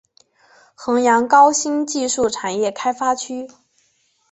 [0.73, 3.47] 衡阳高新技术产业开发区